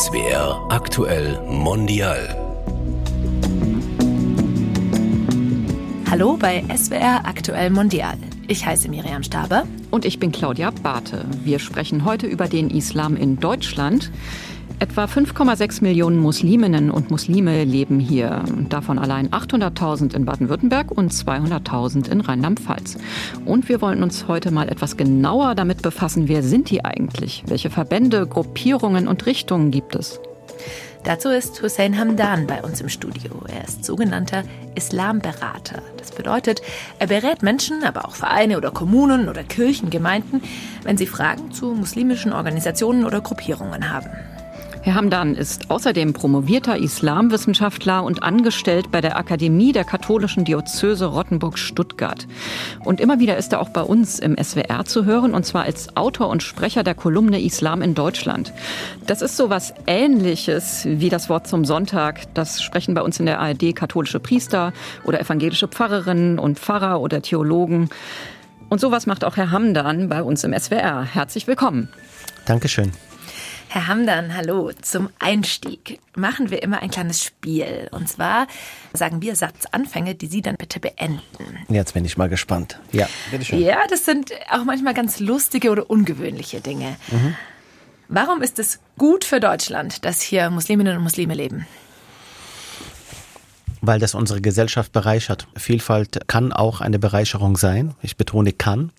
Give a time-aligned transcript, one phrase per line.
[0.00, 2.34] SWR aktuell mondial.
[6.10, 8.16] Hallo bei SWR aktuell mondial.
[8.48, 9.64] Ich heiße Miriam Staber.
[9.90, 11.26] Und ich bin Claudia Barthe.
[11.44, 14.10] Wir sprechen heute über den Islam in Deutschland.
[14.82, 18.42] Etwa 5,6 Millionen Musliminnen und Muslime leben hier.
[18.70, 22.96] Davon allein 800.000 in Baden-Württemberg und 200.000 in Rheinland-Pfalz.
[23.44, 27.44] Und wir wollen uns heute mal etwas genauer damit befassen, wer sind die eigentlich?
[27.46, 30.18] Welche Verbände, Gruppierungen und Richtungen gibt es?
[31.04, 33.32] Dazu ist Hussein Hamdan bei uns im Studio.
[33.48, 34.44] Er ist sogenannter
[34.76, 35.82] Islamberater.
[35.98, 36.62] Das bedeutet,
[36.98, 40.42] er berät Menschen, aber auch Vereine oder Kommunen oder Kirchengemeinden,
[40.84, 44.08] wenn sie Fragen zu muslimischen Organisationen oder Gruppierungen haben.
[44.82, 52.26] Herr Hamdan ist außerdem promovierter Islamwissenschaftler und angestellt bei der Akademie der katholischen Diözese Rottenburg-Stuttgart.
[52.82, 55.96] Und immer wieder ist er auch bei uns im SWR zu hören, und zwar als
[55.98, 58.54] Autor und Sprecher der Kolumne Islam in Deutschland.
[59.06, 62.32] Das ist so was Ähnliches wie das Wort zum Sonntag.
[62.32, 64.72] Das sprechen bei uns in der ARD katholische Priester
[65.04, 67.90] oder evangelische Pfarrerinnen und Pfarrer oder Theologen.
[68.70, 71.02] Und sowas macht auch Herr Hamdan bei uns im SWR.
[71.02, 71.90] Herzlich willkommen.
[72.46, 72.92] Dankeschön.
[73.72, 74.72] Herr Hamdan, hallo.
[74.82, 77.88] Zum Einstieg machen wir immer ein kleines Spiel.
[77.92, 78.48] Und zwar
[78.92, 81.22] sagen wir Satzanfänge, die Sie dann bitte beenden.
[81.68, 82.80] Jetzt bin ich mal gespannt.
[82.90, 83.60] Ja, bitteschön.
[83.60, 86.96] Ja, das sind auch manchmal ganz lustige oder ungewöhnliche Dinge.
[87.12, 87.36] Mhm.
[88.08, 91.64] Warum ist es gut für Deutschland, dass hier Musliminnen und Muslime leben?
[93.82, 95.46] Weil das unsere Gesellschaft bereichert.
[95.54, 97.94] Vielfalt kann auch eine Bereicherung sein.
[98.02, 98.90] Ich betone kann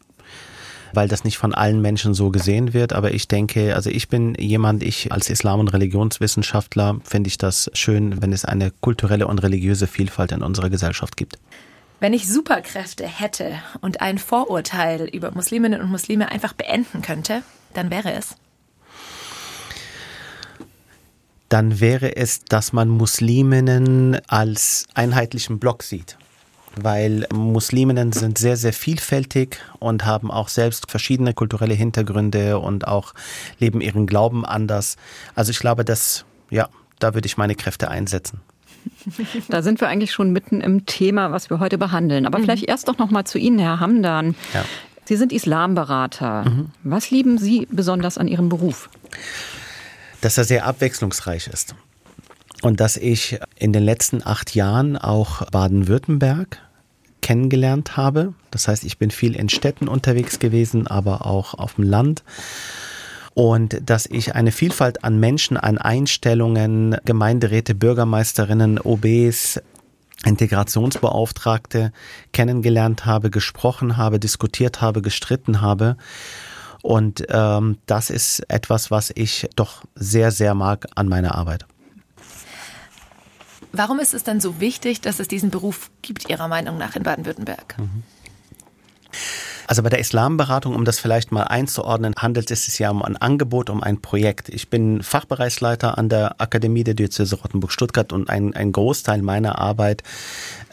[0.94, 2.94] weil das nicht von allen Menschen so gesehen wird.
[2.94, 7.70] Aber ich denke, also ich bin jemand, ich als Islam- und Religionswissenschaftler finde ich das
[7.73, 11.38] schön, wenn es eine kulturelle und religiöse Vielfalt in unserer Gesellschaft gibt.
[12.00, 17.92] Wenn ich Superkräfte hätte und ein Vorurteil über Musliminnen und Muslime einfach beenden könnte, dann
[17.92, 18.36] wäre es.
[21.48, 26.17] Dann wäre es, dass man Musliminnen als einheitlichen Block sieht
[26.75, 33.14] weil Musliminnen sind sehr, sehr vielfältig und haben auch selbst verschiedene kulturelle Hintergründe und auch
[33.59, 34.98] leben ihren Glauben anders.
[35.36, 38.42] Also ich glaube, dass, ja, da würde ich meine Kräfte einsetzen.
[39.49, 42.26] Da sind wir eigentlich schon mitten im Thema, was wir heute behandeln.
[42.26, 42.43] Aber mhm.
[42.43, 44.36] vielleicht erst doch noch mal zu Ihnen, Herr Hamdan.
[44.53, 44.65] Ja.
[45.05, 46.45] Sie sind Islamberater.
[46.49, 46.71] Mhm.
[46.83, 48.89] Was lieben Sie besonders an Ihrem Beruf?
[50.21, 51.76] Dass er sehr abwechslungsreich ist
[52.61, 56.60] und dass ich in den letzten acht Jahren auch Baden-Württemberg
[57.22, 58.33] kennengelernt habe.
[58.49, 62.23] Das heißt, ich bin viel in Städten unterwegs gewesen, aber auch auf dem Land.
[63.33, 69.61] Und dass ich eine Vielfalt an Menschen, an Einstellungen, Gemeinderäte, Bürgermeisterinnen, OBs,
[70.26, 71.92] Integrationsbeauftragte
[72.33, 75.98] kennengelernt habe, gesprochen habe, diskutiert habe, gestritten habe.
[76.83, 81.66] Und ähm, das ist etwas, was ich doch sehr, sehr mag an meiner Arbeit.
[83.71, 87.04] Warum ist es denn so wichtig, dass es diesen Beruf gibt, Ihrer Meinung nach, in
[87.04, 87.77] Baden-Württemberg?
[87.77, 88.04] Mhm.
[89.67, 93.15] Also bei der Islamberatung, um das vielleicht mal einzuordnen, handelt es sich ja um ein
[93.15, 94.49] Angebot, um ein Projekt.
[94.49, 100.03] Ich bin Fachbereichsleiter an der Akademie der Diözese Rottenburg-Stuttgart und ein, ein Großteil meiner Arbeit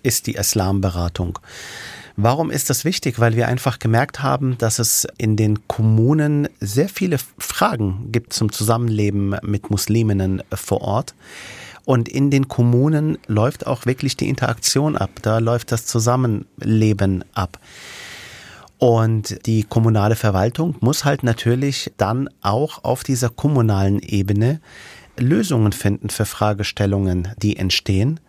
[0.03, 1.38] ist die Islamberatung.
[2.16, 3.20] Warum ist das wichtig?
[3.20, 8.50] Weil wir einfach gemerkt haben, dass es in den Kommunen sehr viele Fragen gibt zum
[8.50, 11.15] Zusammenleben mit Musliminnen vor Ort.
[11.88, 15.09] Und in den Kommunen läuft auch wirklich die Interaktion ab.
[15.22, 17.59] Da läuft das Zusammenleben ab.
[18.76, 24.60] Und die kommunale Verwaltung muss halt natürlich dann auch auf dieser kommunalen Ebene
[25.16, 28.21] Lösungen finden für Fragestellungen, die entstehen.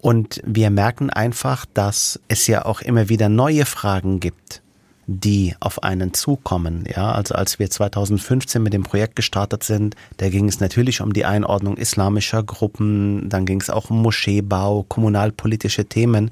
[0.00, 4.62] Und wir merken einfach, dass es ja auch immer wieder neue Fragen gibt
[5.10, 6.84] die auf einen zukommen.
[6.86, 11.14] Ja, also als wir 2015 mit dem Projekt gestartet sind, da ging es natürlich um
[11.14, 16.30] die Einordnung islamischer Gruppen, dann ging es auch um Moscheebau, kommunalpolitische Themen.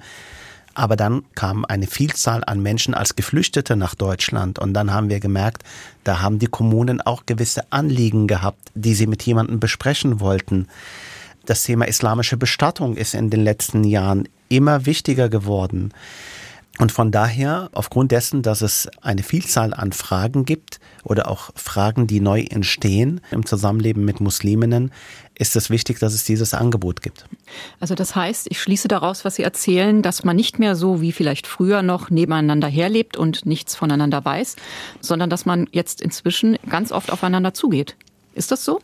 [0.75, 5.21] Aber dann kam eine Vielzahl an Menschen als Geflüchtete nach Deutschland und dann haben wir
[5.21, 5.63] gemerkt,
[6.05, 10.69] da haben die Kommunen auch gewisse Anliegen gehabt, die sie mit jemandem besprechen wollten.
[11.47, 15.95] Das Thema islamische Bestattung ist in den letzten Jahren immer wichtiger geworden.
[16.79, 22.07] Und von daher, aufgrund dessen, dass es eine Vielzahl an Fragen gibt oder auch Fragen,
[22.07, 24.93] die neu entstehen im Zusammenleben mit Musliminnen,
[25.39, 27.27] ist es wichtig, dass es dieses Angebot gibt.
[27.81, 31.13] Also das heißt, ich schließe daraus, was Sie erzählen, dass man nicht mehr so wie
[31.13, 34.57] vielleicht früher noch nebeneinander herlebt und nichts voneinander weiß,
[35.01, 37.97] sondern dass man jetzt inzwischen ganz oft aufeinander zugeht.
[38.35, 38.81] Ist das so?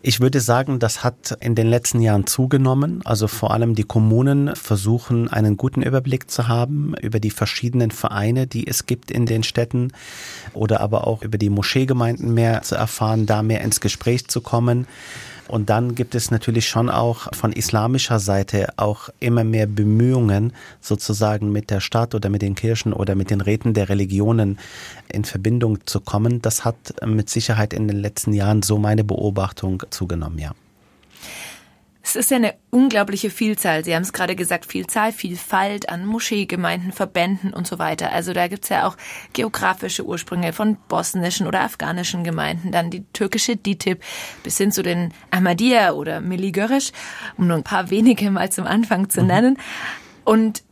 [0.00, 3.02] Ich würde sagen, das hat in den letzten Jahren zugenommen.
[3.04, 8.46] Also vor allem die Kommunen versuchen, einen guten Überblick zu haben über die verschiedenen Vereine,
[8.46, 9.92] die es gibt in den Städten
[10.54, 14.86] oder aber auch über die Moscheegemeinden mehr zu erfahren, da mehr ins Gespräch zu kommen.
[15.48, 21.50] Und dann gibt es natürlich schon auch von islamischer Seite auch immer mehr Bemühungen, sozusagen
[21.50, 24.58] mit der Stadt oder mit den Kirchen oder mit den Räten der Religionen
[25.08, 26.42] in Verbindung zu kommen.
[26.42, 30.52] Das hat mit Sicherheit in den letzten Jahren so meine Beobachtung zugenommen, ja.
[32.08, 33.84] Es ist ja eine unglaubliche Vielzahl.
[33.84, 38.12] Sie haben es gerade gesagt, Vielzahl, Vielfalt an Moscheegemeinden, Verbänden und so weiter.
[38.12, 38.96] Also da gibt's ja auch
[39.34, 44.02] geografische Ursprünge von bosnischen oder afghanischen Gemeinden, dann die türkische DITIB
[44.42, 46.92] bis hin zu den Ahmadiyya oder Miligörisch,
[47.36, 49.26] um nur ein paar wenige mal zum Anfang zu mhm.
[49.26, 49.58] nennen.
[50.24, 50.62] Und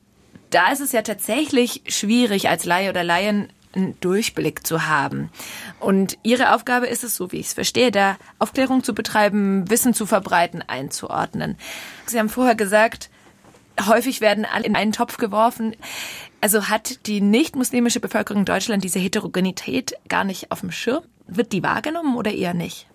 [0.48, 5.30] da ist es ja tatsächlich schwierig als Laie oder Laien einen Durchblick zu haben.
[5.78, 9.94] Und Ihre Aufgabe ist es, so wie ich es verstehe, da Aufklärung zu betreiben, Wissen
[9.94, 11.56] zu verbreiten, einzuordnen.
[12.06, 13.10] Sie haben vorher gesagt,
[13.86, 15.76] häufig werden alle in einen Topf geworfen.
[16.40, 21.04] Also hat die nicht-muslimische Bevölkerung in Deutschland diese Heterogenität gar nicht auf dem Schirm?
[21.26, 22.86] Wird die wahrgenommen oder eher nicht?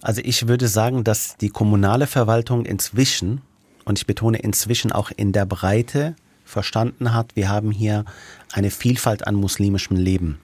[0.00, 3.42] Also ich würde sagen, dass die kommunale Verwaltung inzwischen,
[3.84, 6.14] und ich betone inzwischen auch in der Breite,
[6.48, 8.04] verstanden hat, wir haben hier
[8.52, 10.38] eine Vielfalt an muslimischem Leben.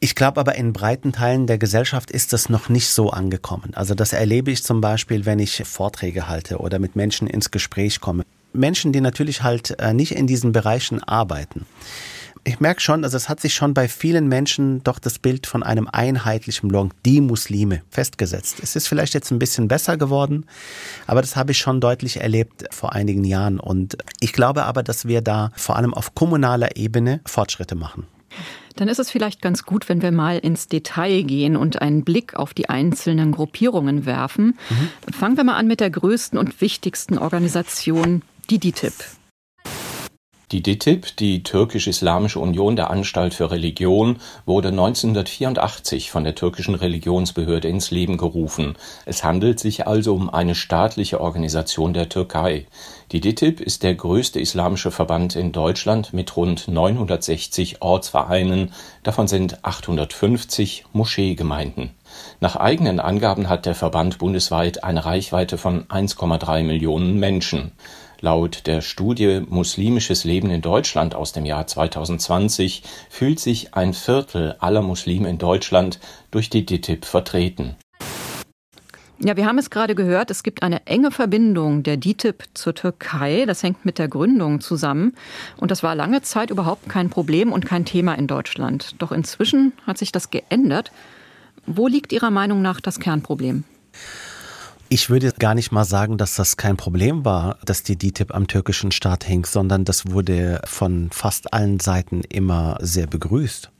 [0.00, 3.72] Ich glaube aber in breiten Teilen der Gesellschaft ist das noch nicht so angekommen.
[3.74, 8.00] Also das erlebe ich zum Beispiel, wenn ich Vorträge halte oder mit Menschen ins Gespräch
[8.00, 8.24] komme.
[8.52, 11.66] Menschen, die natürlich halt äh, nicht in diesen Bereichen arbeiten
[12.44, 15.62] ich merke schon, also es hat sich schon bei vielen Menschen doch das Bild von
[15.62, 18.58] einem einheitlichen Blanc, die Muslime, festgesetzt.
[18.62, 20.46] Es ist vielleicht jetzt ein bisschen besser geworden,
[21.06, 23.58] aber das habe ich schon deutlich erlebt vor einigen Jahren.
[23.58, 28.06] Und ich glaube aber, dass wir da vor allem auf kommunaler Ebene Fortschritte machen.
[28.76, 32.34] Dann ist es vielleicht ganz gut, wenn wir mal ins Detail gehen und einen Blick
[32.34, 34.58] auf die einzelnen Gruppierungen werfen.
[34.68, 35.12] Mhm.
[35.12, 38.92] Fangen wir mal an mit der größten und wichtigsten Organisation, die DITIB.
[40.54, 47.66] Die DİTİB, die Türkisch-Islamische Union der Anstalt für Religion, wurde 1984 von der türkischen Religionsbehörde
[47.66, 48.76] ins Leben gerufen.
[49.04, 52.66] Es handelt sich also um eine staatliche Organisation der Türkei.
[53.10, 58.72] Die DİTİB ist der größte islamische Verband in Deutschland mit rund 960 Ortsvereinen,
[59.02, 61.90] davon sind 850 Moscheegemeinden.
[62.38, 67.72] Nach eigenen Angaben hat der Verband bundesweit eine Reichweite von 1,3 Millionen Menschen.
[68.24, 74.56] Laut der Studie Muslimisches Leben in Deutschland aus dem Jahr 2020 fühlt sich ein Viertel
[74.60, 76.00] aller Muslime in Deutschland
[76.30, 77.76] durch die DITIB vertreten.
[79.18, 83.44] Ja, wir haben es gerade gehört, es gibt eine enge Verbindung der DITIB zur Türkei.
[83.46, 85.14] Das hängt mit der Gründung zusammen.
[85.58, 88.94] Und das war lange Zeit überhaupt kein Problem und kein Thema in Deutschland.
[89.02, 90.92] Doch inzwischen hat sich das geändert.
[91.66, 93.64] Wo liegt Ihrer Meinung nach das Kernproblem?
[94.94, 98.46] Ich würde gar nicht mal sagen, dass das kein Problem war, dass die DITIB am
[98.46, 103.72] türkischen Staat hing, sondern das wurde von fast allen Seiten immer sehr begrüßt.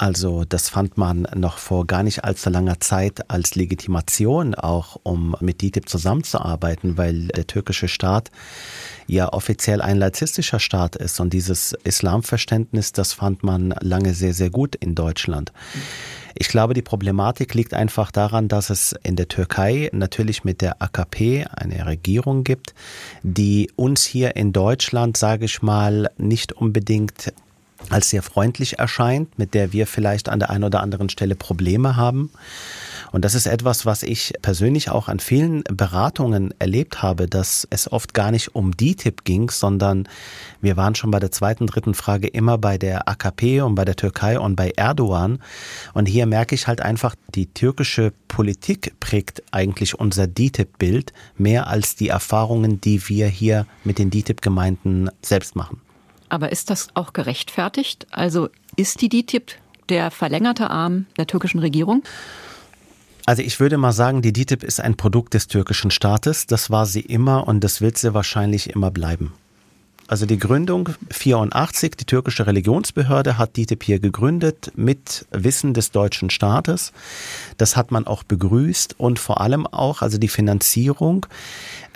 [0.00, 5.36] Also das fand man noch vor gar nicht allzu langer Zeit als Legitimation auch, um
[5.40, 8.30] mit DITIB zusammenzuarbeiten, weil der türkische Staat
[9.06, 14.48] ja offiziell ein laizistischer Staat ist und dieses Islamverständnis, das fand man lange sehr, sehr
[14.48, 15.52] gut in Deutschland.
[16.34, 20.80] Ich glaube, die Problematik liegt einfach daran, dass es in der Türkei natürlich mit der
[20.80, 22.74] AKP eine Regierung gibt,
[23.22, 27.34] die uns hier in Deutschland, sage ich mal, nicht unbedingt
[27.88, 31.96] als sehr freundlich erscheint, mit der wir vielleicht an der einen oder anderen Stelle Probleme
[31.96, 32.30] haben.
[33.12, 37.90] Und das ist etwas, was ich persönlich auch an vielen Beratungen erlebt habe, dass es
[37.90, 40.08] oft gar nicht um die Tipp ging, sondern
[40.60, 43.96] wir waren schon bei der zweiten, dritten Frage immer bei der AKP und bei der
[43.96, 45.40] Türkei und bei Erdogan.
[45.92, 51.96] Und hier merke ich halt einfach, die türkische Politik prägt eigentlich unser DITIB-Bild mehr als
[51.96, 55.80] die Erfahrungen, die wir hier mit den DITIB-Gemeinden selbst machen.
[56.30, 58.06] Aber ist das auch gerechtfertigt?
[58.10, 59.52] Also ist die DITIB
[59.88, 62.02] der verlängerte Arm der türkischen Regierung?
[63.26, 66.46] Also ich würde mal sagen, die DITIB ist ein Produkt des türkischen Staates.
[66.46, 69.32] Das war sie immer und das wird sie wahrscheinlich immer bleiben.
[70.10, 76.92] Also die Gründung 84, die türkische Religionsbehörde hat hier gegründet mit Wissen des deutschen Staates.
[77.58, 81.26] Das hat man auch begrüßt und vor allem auch, also die Finanzierung.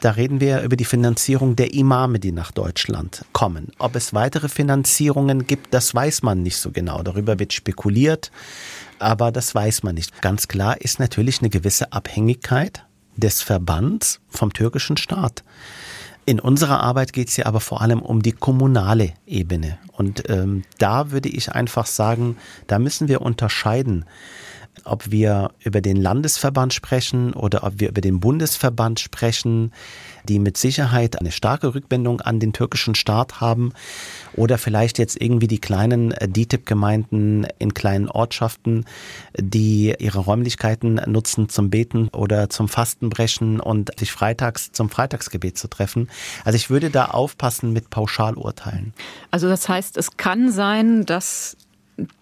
[0.00, 3.72] Da reden wir über die Finanzierung der Imame, die nach Deutschland kommen.
[3.80, 7.02] Ob es weitere Finanzierungen gibt, das weiß man nicht so genau.
[7.02, 8.30] Darüber wird spekuliert
[9.00, 10.22] aber das weiß man nicht.
[10.22, 15.42] Ganz klar ist natürlich eine gewisse Abhängigkeit des Verbands vom türkischen Staat.
[16.26, 19.78] In unserer Arbeit geht es ja aber vor allem um die kommunale Ebene.
[19.92, 24.06] Und ähm, da würde ich einfach sagen, da müssen wir unterscheiden.
[24.84, 29.72] ob wir über den Landesverband sprechen oder ob wir über den Bundesverband sprechen,
[30.28, 33.72] die mit Sicherheit eine starke Rückbindung an den türkischen Staat haben
[34.34, 38.84] oder vielleicht jetzt irgendwie die kleinen äh, DITIB-Gemeinden in kleinen Ortschaften,
[39.38, 45.68] die ihre Räumlichkeiten nutzen zum Beten oder zum Fastenbrechen und sich freitags zum Freitagsgebet zu
[45.68, 46.08] treffen.
[46.44, 48.94] Also ich würde da aufpassen mit Pauschalurteilen.
[49.30, 51.56] Also das heißt, es kann sein, dass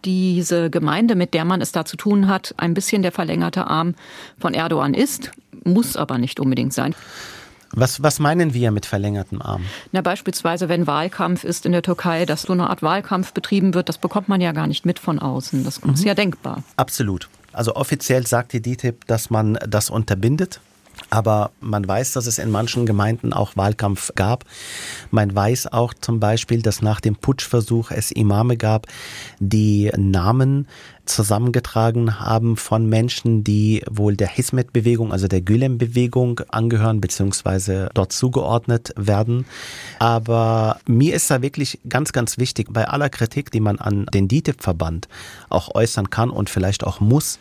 [0.04, 3.94] diese Gemeinde, mit der man es da zu tun hat, ein bisschen der verlängerte Arm
[4.38, 5.30] von Erdogan ist,
[5.64, 6.94] muss aber nicht unbedingt sein.
[7.74, 9.64] Was, was meinen wir mit verlängertem Arm?
[9.92, 13.88] Na, beispielsweise, wenn Wahlkampf ist in der Türkei, dass so eine Art Wahlkampf betrieben wird,
[13.88, 15.64] das bekommt man ja gar nicht mit von außen.
[15.64, 15.94] Das mhm.
[15.94, 16.62] ist ja denkbar.
[16.76, 17.28] Absolut.
[17.52, 20.60] Also offiziell sagt die DTIP, dass man das unterbindet.
[21.10, 24.44] Aber man weiß, dass es in manchen Gemeinden auch Wahlkampf gab.
[25.10, 28.86] Man weiß auch zum Beispiel, dass nach dem Putschversuch es Imame gab,
[29.38, 30.68] die Namen
[31.04, 37.88] zusammengetragen haben von Menschen, die wohl der Hismet-Bewegung, also der Gülen-Bewegung angehören bzw.
[37.94, 39.44] dort zugeordnet werden.
[39.98, 44.28] Aber mir ist da wirklich ganz, ganz wichtig, bei aller Kritik, die man an den
[44.28, 45.08] DITIB-Verband
[45.48, 47.38] auch äußern kann und vielleicht auch muss,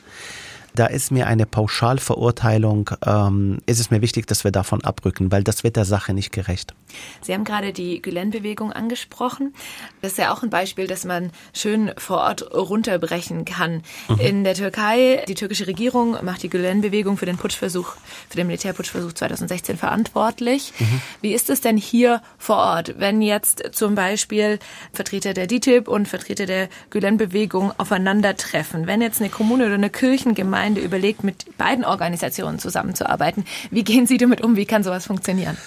[0.74, 5.44] da ist mir eine Pauschalverurteilung, ähm, ist es mir wichtig, dass wir davon abrücken, weil
[5.44, 6.74] das wird der Sache nicht gerecht.
[7.22, 9.54] Sie haben gerade die Gülen-Bewegung angesprochen.
[10.02, 13.84] Das ist ja auch ein Beispiel, dass man schön vor Ort runterbrechen kann.
[14.08, 14.20] Mhm.
[14.20, 17.96] In der Türkei, die türkische Regierung macht die Gülen-Bewegung für den Putschversuch,
[18.30, 20.74] für den Militärputschversuch 2016 verantwortlich.
[20.80, 21.02] Mhm.
[21.22, 24.60] Wie ist es denn hier vor Ort, wenn jetzt zum Beispiel
[24.94, 28.88] Vertreter der DITIB und Vertreter der Gülen-Bewegung aufeinandertreffen?
[28.88, 33.46] Wenn jetzt eine Kommune oder eine Kirchengemeinde Gemeinde überlegt, mit beiden Organisationen zusammenzuarbeiten.
[33.72, 34.56] Wie gehen Sie damit um?
[34.56, 35.58] Wie kann sowas funktionieren?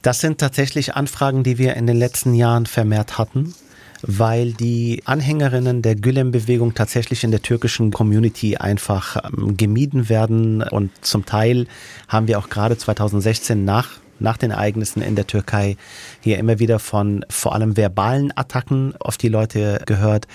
[0.00, 3.54] Das sind tatsächlich Anfragen, die wir in den letzten Jahren vermehrt hatten
[4.02, 10.90] weil die Anhängerinnen der Gülen-Bewegung tatsächlich in der türkischen Community einfach ähm, gemieden werden und
[11.02, 11.66] zum Teil
[12.08, 15.76] haben wir auch gerade 2016 nach nach den Ereignissen in der Türkei
[16.22, 20.26] hier immer wieder von vor allem verbalen Attacken auf die Leute gehört.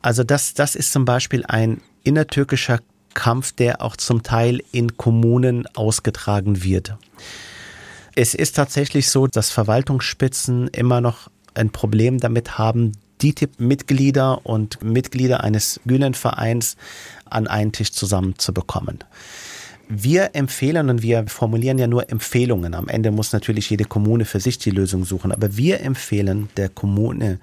[0.00, 2.80] Also das, das ist zum Beispiel ein innertürkischer
[3.14, 6.96] Kampf, der auch zum Teil in Kommunen ausgetragen wird.
[8.16, 12.92] Es ist tatsächlich so, dass Verwaltungsspitzen immer noch ein Problem damit haben,
[13.22, 16.76] DITIB-Mitglieder und Mitglieder eines Gülen-Vereins
[17.26, 19.04] an einen Tisch zusammenzubekommen.
[19.88, 22.74] Wir empfehlen und wir formulieren ja nur Empfehlungen.
[22.74, 25.32] Am Ende muss natürlich jede Kommune für sich die Lösung suchen.
[25.32, 27.40] Aber wir empfehlen der Kommune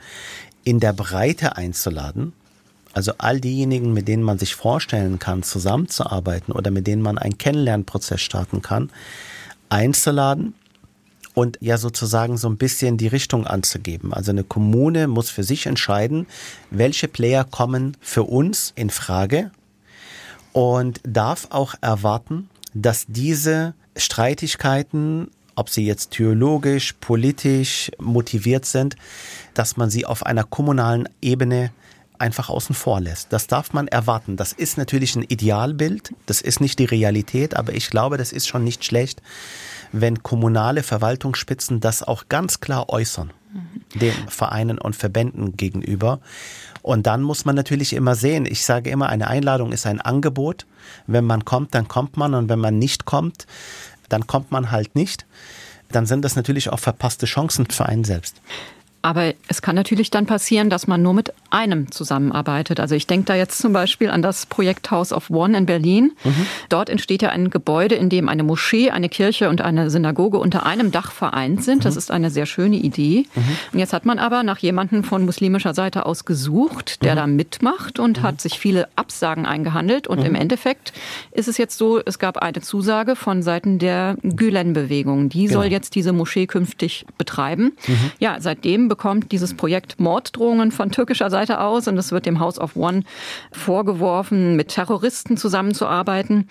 [0.64, 2.34] in der Breite einzuladen,
[2.98, 7.38] also all diejenigen, mit denen man sich vorstellen kann, zusammenzuarbeiten oder mit denen man einen
[7.38, 8.90] Kennenlernprozess starten kann,
[9.70, 10.56] einzuladen
[11.36, 14.16] und ja sozusagen so ein bisschen die Richtung anzugeben.
[14.16, 16.26] Also eine Kommune muss für sich entscheiden,
[16.72, 19.52] welche Player kommen für uns in Frage
[20.52, 28.96] und darf auch erwarten, dass diese Streitigkeiten, ob sie jetzt theologisch, politisch motiviert sind,
[29.54, 31.70] dass man sie auf einer kommunalen Ebene
[32.20, 33.34] einfach außen vor lässt.
[33.34, 34.38] Das darf man erwarten.
[34.38, 38.48] Das ist natürlich ein Idealbild, das ist nicht die Realität, aber ich glaube, das ist
[38.48, 39.22] schon nicht schlecht,
[39.92, 43.32] wenn kommunale Verwaltungsspitzen das auch ganz klar äußern,
[43.96, 46.20] den Vereinen und Verbänden gegenüber.
[46.82, 50.66] Und dann muss man natürlich immer sehen, ich sage immer, eine Einladung ist ein Angebot.
[51.06, 53.46] Wenn man kommt, dann kommt man und wenn man nicht kommt,
[54.10, 55.26] dann kommt man halt nicht.
[55.90, 58.42] Dann sind das natürlich auch verpasste Chancen für einen selbst.
[59.02, 62.80] Aber es kann natürlich dann passieren, dass man nur mit einem zusammenarbeitet.
[62.80, 66.12] Also ich denke da jetzt zum Beispiel an das Projekt House of One in Berlin.
[66.24, 66.48] Mhm.
[66.70, 70.66] Dort entsteht ja ein Gebäude, in dem eine Moschee, eine Kirche und eine Synagoge unter
[70.66, 71.80] einem Dach vereint sind.
[71.80, 71.84] Mhm.
[71.84, 73.26] Das ist eine sehr schöne Idee.
[73.36, 73.58] Mhm.
[73.74, 77.18] Und jetzt hat man aber nach jemandem von muslimischer Seite aus gesucht, der mhm.
[77.18, 80.08] da mitmacht und hat sich viele Absagen eingehandelt.
[80.08, 80.36] Und im mhm.
[80.42, 80.94] Endeffekt
[81.32, 85.30] ist es jetzt so, es gab eine Zusage von Seiten der Gülen-Bewegung.
[85.30, 85.62] Die genau.
[85.62, 87.74] soll jetzt diese Moschee künftig betreiben.
[87.88, 88.12] Mhm.
[88.20, 92.60] Ja, seitdem bekommt dieses Projekt Morddrohungen von türkischer Seite aus und es wird dem House
[92.60, 93.04] of One
[93.52, 96.48] vorgeworfen, mit Terroristen zusammenzuarbeiten.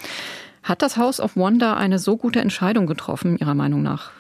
[0.63, 4.11] Hat das House of One da eine so gute Entscheidung getroffen, Ihrer Meinung nach?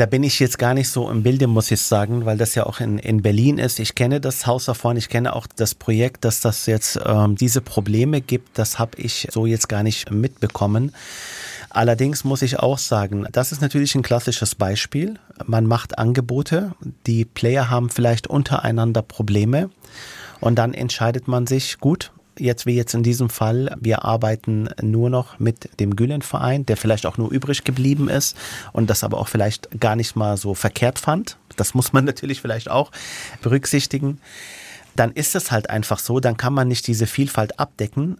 [0.00, 2.64] Da bin ich jetzt gar nicht so im Bilde, muss ich sagen, weil das ja
[2.64, 3.78] auch in, in Berlin ist.
[3.78, 7.60] Ich kenne das Haus davon, ich kenne auch das Projekt, dass das jetzt ähm, diese
[7.60, 8.58] Probleme gibt.
[8.58, 10.94] Das habe ich so jetzt gar nicht mitbekommen.
[11.70, 15.18] Allerdings muss ich auch sagen, das ist natürlich ein klassisches Beispiel.
[15.46, 16.72] Man macht Angebote,
[17.06, 19.70] die Player haben vielleicht untereinander Probleme
[20.40, 22.10] und dann entscheidet man sich, gut,
[22.40, 27.06] jetzt wie jetzt in diesem Fall, wir arbeiten nur noch mit dem Gülen-Verein, der vielleicht
[27.06, 28.36] auch nur übrig geblieben ist
[28.72, 31.36] und das aber auch vielleicht gar nicht mal so verkehrt fand.
[31.56, 32.90] Das muss man natürlich vielleicht auch
[33.42, 34.18] berücksichtigen.
[34.96, 38.18] dann ist es halt einfach so, dann kann man nicht diese Vielfalt abdecken.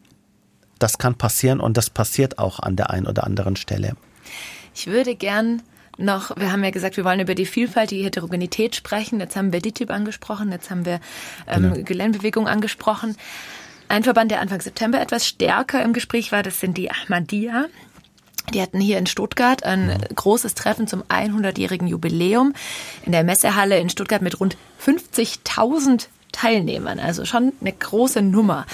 [0.80, 3.94] Das kann passieren und das passiert auch an der einen oder anderen Stelle.
[4.74, 5.62] Ich würde gern
[5.98, 9.20] noch, wir haben ja gesagt, wir wollen über die Vielfalt, die Heterogenität sprechen.
[9.20, 11.00] Jetzt haben wir DITIB angesprochen, jetzt haben wir
[11.46, 11.84] ähm, genau.
[11.84, 13.16] Geländbewegung angesprochen.
[13.88, 17.66] Ein Verband, der Anfang September etwas stärker im Gespräch war, das sind die Ahmadiyya.
[18.54, 22.54] Die hatten hier in Stuttgart ein großes Treffen zum 100-jährigen Jubiläum
[23.04, 26.98] in der Messehalle in Stuttgart mit rund 50.000 Teilnehmern.
[26.98, 28.66] Also schon eine große Nummer.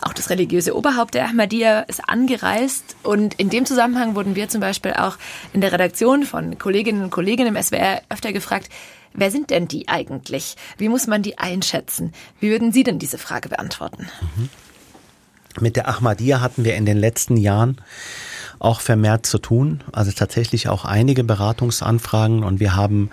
[0.00, 4.60] Auch das religiöse Oberhaupt der Ahmadiyya ist angereist und in dem Zusammenhang wurden wir zum
[4.60, 5.16] Beispiel auch
[5.52, 8.68] in der Redaktion von Kolleginnen und Kollegen im SWR öfter gefragt,
[9.12, 10.56] wer sind denn die eigentlich?
[10.76, 12.12] Wie muss man die einschätzen?
[12.40, 14.08] Wie würden Sie denn diese Frage beantworten?
[14.36, 14.48] Mhm.
[15.60, 17.80] Mit der Ahmadiyya hatten wir in den letzten Jahren
[18.58, 23.10] auch vermehrt zu tun, also tatsächlich auch einige Beratungsanfragen und wir haben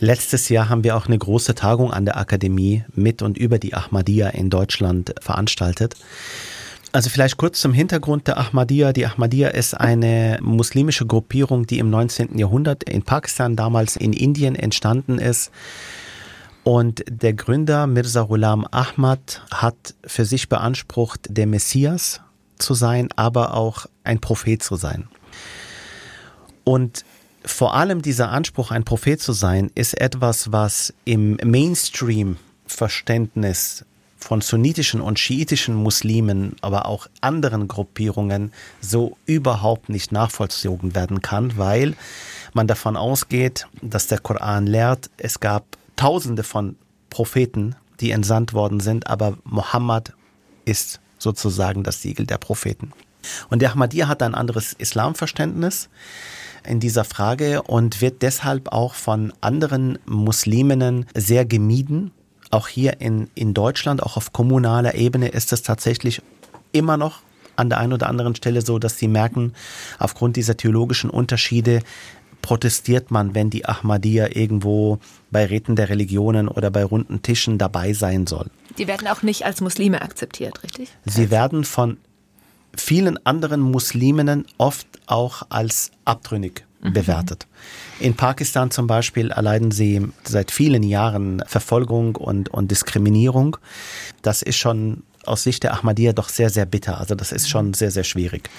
[0.00, 3.74] Letztes Jahr haben wir auch eine große Tagung an der Akademie mit und über die
[3.74, 5.94] Ahmadiyya in Deutschland veranstaltet.
[6.92, 8.92] Also vielleicht kurz zum Hintergrund der Ahmadiyya.
[8.92, 12.38] Die Ahmadiyya ist eine muslimische Gruppierung, die im 19.
[12.38, 15.50] Jahrhundert in Pakistan, damals in Indien entstanden ist.
[16.62, 22.20] Und der Gründer Mirza Ghulam Ahmad hat für sich beansprucht, der Messias
[22.58, 25.08] zu sein, aber auch ein Prophet zu sein.
[26.64, 27.04] Und
[27.44, 33.84] vor allem dieser Anspruch, ein Prophet zu sein, ist etwas, was im Mainstream-Verständnis
[34.24, 41.58] von sunnitischen und schiitischen Muslimen, aber auch anderen Gruppierungen so überhaupt nicht nachvollzogen werden kann,
[41.58, 41.94] weil
[42.54, 46.76] man davon ausgeht, dass der Koran lehrt, es gab tausende von
[47.10, 50.14] Propheten, die entsandt worden sind, aber Mohammed
[50.64, 52.92] ist sozusagen das Siegel der Propheten.
[53.50, 55.88] Und der Ahmadiyya hat ein anderes Islamverständnis
[56.66, 62.12] in dieser Frage und wird deshalb auch von anderen Musliminnen sehr gemieden.
[62.50, 66.22] Auch hier in, in Deutschland, auch auf kommunaler Ebene ist es tatsächlich
[66.72, 67.20] immer noch
[67.56, 69.52] an der einen oder anderen Stelle so, dass sie merken,
[69.98, 71.82] aufgrund dieser theologischen Unterschiede
[72.44, 74.98] protestiert man, wenn die Ahmadiyya irgendwo
[75.30, 78.50] bei Räten der Religionen oder bei runden Tischen dabei sein soll.
[78.76, 80.90] Die werden auch nicht als Muslime akzeptiert, richtig?
[81.06, 81.96] Sie werden von
[82.76, 86.92] vielen anderen Musliminnen oft auch als abtrünnig mhm.
[86.92, 87.46] bewertet.
[87.98, 93.56] In Pakistan zum Beispiel erleiden sie seit vielen Jahren Verfolgung und, und Diskriminierung.
[94.20, 97.00] Das ist schon aus Sicht der Ahmadiyya doch sehr, sehr bitter.
[97.00, 98.50] Also das ist schon sehr, sehr schwierig.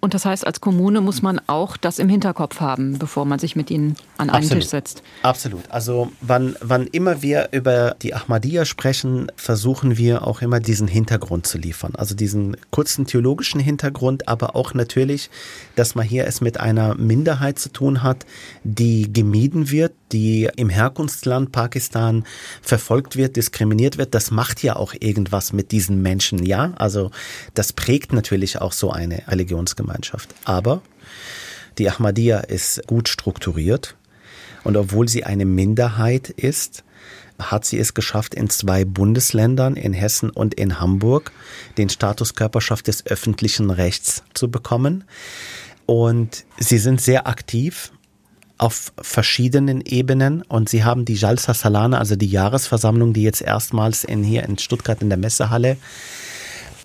[0.00, 3.56] Und das heißt, als Kommune muss man auch das im Hinterkopf haben, bevor man sich
[3.56, 4.62] mit ihnen an einen Absolut.
[4.62, 5.02] Tisch setzt.
[5.22, 5.70] Absolut.
[5.70, 11.46] Also wann, wann immer wir über die Ahmadiyya sprechen, versuchen wir auch immer diesen Hintergrund
[11.46, 11.94] zu liefern.
[11.96, 15.30] Also diesen kurzen theologischen Hintergrund, aber auch natürlich,
[15.74, 18.26] dass man hier es mit einer Minderheit zu tun hat,
[18.64, 22.24] die gemieden wird, die im Herkunftsland Pakistan
[22.62, 24.14] verfolgt wird, diskriminiert wird.
[24.14, 26.72] Das macht ja auch irgendwas mit diesen Menschen, ja.
[26.76, 27.10] Also
[27.54, 29.86] das prägt natürlich auch so eine Religionsgemeinschaft.
[29.86, 30.34] Gemeinschaft.
[30.44, 30.82] Aber
[31.78, 33.96] die Ahmadiyya ist gut strukturiert
[34.64, 36.84] und obwohl sie eine Minderheit ist,
[37.38, 41.32] hat sie es geschafft, in zwei Bundesländern, in Hessen und in Hamburg,
[41.76, 45.04] den Status Körperschaft des öffentlichen Rechts zu bekommen.
[45.84, 47.92] Und sie sind sehr aktiv
[48.58, 54.04] auf verschiedenen Ebenen und sie haben die Jalsa Salana, also die Jahresversammlung, die jetzt erstmals
[54.04, 55.76] in, hier in Stuttgart in der Messehalle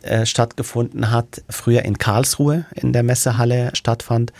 [0.01, 4.33] äh, stattgefunden hat, früher in Karlsruhe in der Messehalle stattfand,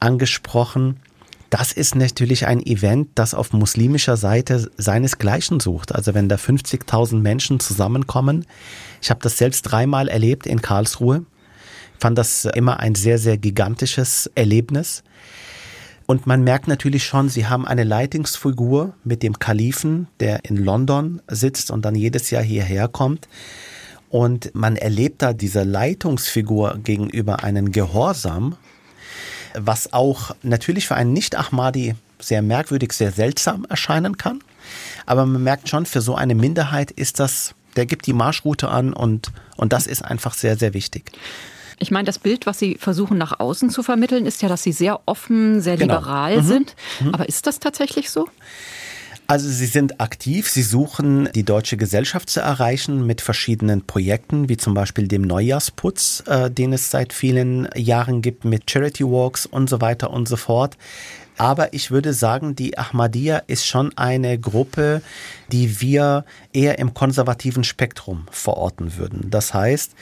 [0.00, 1.00] angesprochen.
[1.48, 5.94] Das ist natürlich ein Event, das auf muslimischer Seite seinesgleichen sucht.
[5.94, 8.46] Also wenn da 50.000 Menschen zusammenkommen.
[9.00, 11.24] Ich habe das selbst dreimal erlebt in Karlsruhe.
[11.98, 15.04] Fand das immer ein sehr, sehr gigantisches Erlebnis.
[16.06, 21.20] Und man merkt natürlich schon, sie haben eine Leitungsfigur mit dem Kalifen, der in London
[21.28, 23.28] sitzt und dann jedes Jahr hierher kommt.
[24.08, 28.56] Und man erlebt da diese Leitungsfigur gegenüber einen Gehorsam,
[29.54, 34.40] was auch natürlich für einen Nicht-Ahmadi sehr merkwürdig, sehr seltsam erscheinen kann.
[35.06, 38.92] Aber man merkt schon, für so eine Minderheit ist das, der gibt die Marschroute an
[38.92, 41.12] und, und das ist einfach sehr, sehr wichtig.
[41.78, 44.72] Ich meine, das Bild, was Sie versuchen nach außen zu vermitteln, ist ja, dass Sie
[44.72, 45.96] sehr offen, sehr genau.
[45.96, 46.46] liberal mhm.
[46.46, 46.76] sind.
[47.00, 47.14] Mhm.
[47.14, 48.28] Aber ist das tatsächlich so?
[49.28, 54.56] Also Sie sind aktiv, Sie suchen die deutsche Gesellschaft zu erreichen mit verschiedenen Projekten, wie
[54.56, 59.68] zum Beispiel dem Neujahrsputz, äh, den es seit vielen Jahren gibt, mit Charity Walks und
[59.68, 60.76] so weiter und so fort.
[61.38, 65.02] Aber ich würde sagen, die Ahmadiyya ist schon eine Gruppe,
[65.52, 69.28] die wir eher im konservativen Spektrum verorten würden.
[69.30, 69.92] Das heißt,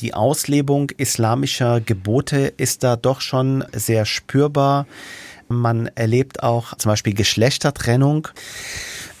[0.00, 4.86] die Auslebung islamischer Gebote ist da doch schon sehr spürbar.
[5.48, 8.28] Man erlebt auch zum Beispiel Geschlechtertrennung.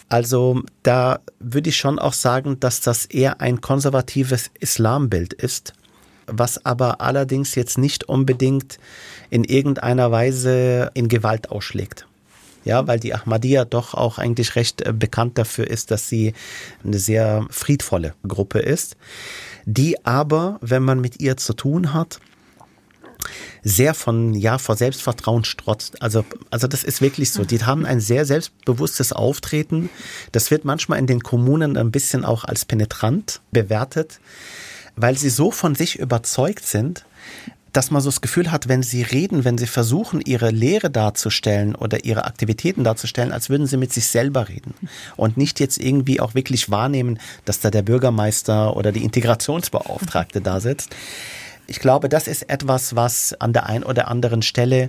[0.08, 5.72] Also da würde ich schon auch sagen, dass das eher ein konservatives Islambild ist,
[6.26, 8.78] was aber allerdings jetzt nicht unbedingt
[9.30, 12.06] in irgendeiner Weise in Gewalt ausschlägt.
[12.66, 16.34] Ja, weil die Ahmadiyya doch auch eigentlich recht äh, bekannt dafür ist, dass sie
[16.84, 18.96] eine sehr friedvolle Gruppe ist,
[19.66, 22.18] die aber, wenn man mit ihr zu tun hat,
[23.62, 26.02] sehr von, ja, vor Selbstvertrauen strotzt.
[26.02, 27.44] Also, also das ist wirklich so.
[27.44, 29.88] Die haben ein sehr selbstbewusstes Auftreten.
[30.32, 34.18] Das wird manchmal in den Kommunen ein bisschen auch als penetrant bewertet,
[34.96, 37.04] weil sie so von sich überzeugt sind,
[37.76, 41.74] dass man so das Gefühl hat, wenn sie reden, wenn sie versuchen, ihre Lehre darzustellen
[41.74, 44.72] oder ihre Aktivitäten darzustellen, als würden sie mit sich selber reden
[45.16, 50.60] und nicht jetzt irgendwie auch wirklich wahrnehmen, dass da der Bürgermeister oder die Integrationsbeauftragte da
[50.60, 50.94] sitzt
[51.68, 54.88] ich glaube, das ist etwas, was an der einen oder anderen Stelle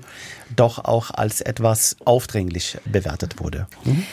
[0.56, 3.65] doch auch als etwas aufdringlich bewertet wurde.
[3.84, 4.04] Mhm.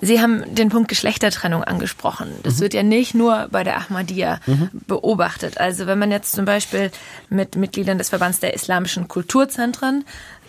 [0.00, 2.28] Sie haben den Punkt Geschlechtertrennung angesprochen.
[2.42, 2.60] Das mhm.
[2.60, 4.70] wird ja nicht nur bei der Ahmadiyya mhm.
[4.86, 5.58] beobachtet.
[5.58, 6.90] Also wenn man jetzt zum Beispiel
[7.28, 10.04] mit Mitgliedern des Verbands der islamischen Kulturzentren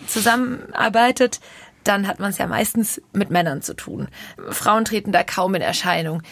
[0.06, 1.40] zusammenarbeitet,
[1.84, 4.08] dann hat man es ja meistens mit Männern zu tun.
[4.50, 6.22] Frauen treten da kaum in Erscheinung.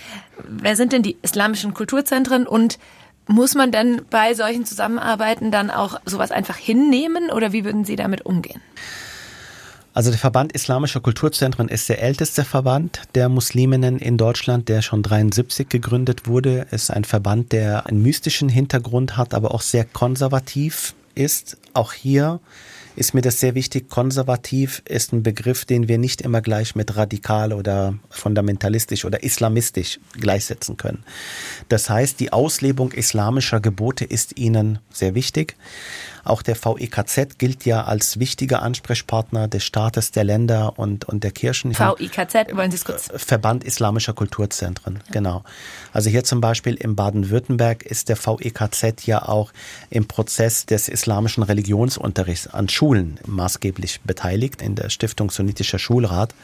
[0.47, 2.79] Wer sind denn die islamischen Kulturzentren und
[3.27, 7.97] muss man denn bei solchen Zusammenarbeiten dann auch sowas einfach hinnehmen oder wie würden Sie
[7.97, 8.61] damit umgehen?
[9.95, 15.03] Also der Verband Islamischer Kulturzentren ist der älteste Verband der Musliminnen in Deutschland, der schon
[15.03, 16.67] 73 gegründet wurde.
[16.71, 21.57] Ist ein Verband, der einen mystischen Hintergrund hat, aber auch sehr konservativ ist.
[21.75, 22.41] Auch hier
[22.99, 23.89] ist mir das sehr wichtig.
[23.89, 30.01] Konservativ ist ein Begriff, den wir nicht immer gleich mit radikal oder fundamentalistisch oder islamistisch
[30.19, 31.05] gleichsetzen können.
[31.69, 35.57] Das heißt, die Auslebung islamischer Gebote ist ihnen sehr wichtig.
[36.29, 41.31] Auch der VIKZ gilt ja als wichtiger Ansprechpartner des Staates, der Länder und, und der
[41.31, 41.73] Kirchen.
[41.73, 43.11] VIKZ, wollen Sie es kurz?
[43.15, 45.13] Verband Islamischer Kulturzentren, ja.
[45.13, 45.45] genau.
[45.93, 49.53] Also hier zum Beispiel in Baden-Württemberg ist der VIKZ ja auch
[49.91, 56.35] im Prozess des islamischen Religionsunterrichts an Schulen maßgeblich beteiligt in der Stiftung Sunnitischer Schulrat.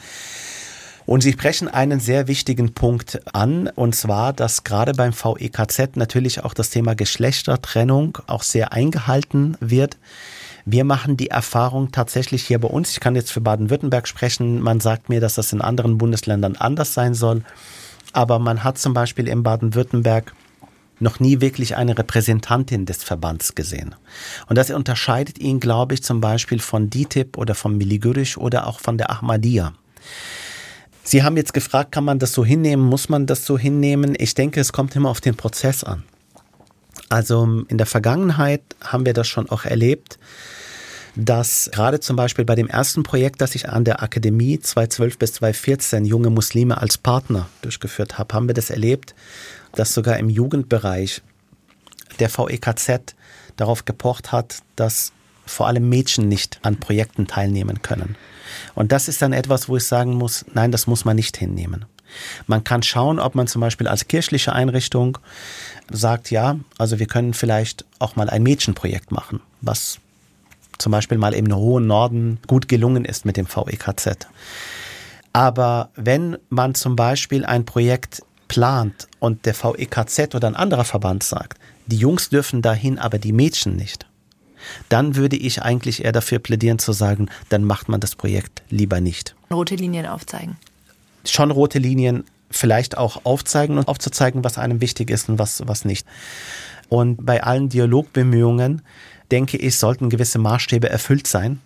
[1.06, 6.42] Und Sie sprechen einen sehr wichtigen Punkt an, und zwar, dass gerade beim VEKZ natürlich
[6.42, 9.98] auch das Thema Geschlechtertrennung auch sehr eingehalten wird.
[10.64, 14.80] Wir machen die Erfahrung tatsächlich hier bei uns, ich kann jetzt für Baden-Württemberg sprechen, man
[14.80, 17.42] sagt mir, dass das in anderen Bundesländern anders sein soll,
[18.14, 20.32] aber man hat zum Beispiel in Baden-Württemberg
[21.00, 23.94] noch nie wirklich eine Repräsentantin des Verbands gesehen.
[24.46, 28.80] Und das unterscheidet ihn, glaube ich, zum Beispiel von DITIB oder von Miligürisch oder auch
[28.80, 29.74] von der Ahmadiyya.
[31.06, 32.82] Sie haben jetzt gefragt, kann man das so hinnehmen?
[32.82, 34.14] Muss man das so hinnehmen?
[34.18, 36.02] Ich denke, es kommt immer auf den Prozess an.
[37.10, 40.18] Also in der Vergangenheit haben wir das schon auch erlebt,
[41.14, 45.34] dass gerade zum Beispiel bei dem ersten Projekt, das ich an der Akademie 2012 bis
[45.34, 49.14] 2014 junge Muslime als Partner durchgeführt habe, haben wir das erlebt,
[49.72, 51.22] dass sogar im Jugendbereich
[52.18, 53.14] der VEKZ
[53.56, 55.12] darauf gepocht hat, dass
[55.46, 58.16] vor allem Mädchen nicht an Projekten teilnehmen können.
[58.74, 61.84] Und das ist dann etwas, wo ich sagen muss, nein, das muss man nicht hinnehmen.
[62.46, 65.18] Man kann schauen, ob man zum Beispiel als kirchliche Einrichtung
[65.90, 69.98] sagt, ja, also wir können vielleicht auch mal ein Mädchenprojekt machen, was
[70.78, 74.28] zum Beispiel mal im hohen Norden gut gelungen ist mit dem VEKZ.
[75.32, 81.22] Aber wenn man zum Beispiel ein Projekt plant und der VEKZ oder ein anderer Verband
[81.22, 84.06] sagt, die Jungs dürfen dahin, aber die Mädchen nicht,
[84.88, 89.00] dann würde ich eigentlich eher dafür plädieren zu sagen, dann macht man das Projekt lieber
[89.00, 89.34] nicht.
[89.50, 90.56] Rote Linien aufzeigen.
[91.24, 95.84] Schon rote Linien vielleicht auch aufzeigen und aufzuzeigen, was einem wichtig ist und was, was
[95.84, 96.06] nicht.
[96.88, 98.82] Und bei allen Dialogbemühungen,
[99.30, 101.60] denke ich, sollten gewisse Maßstäbe erfüllt sein.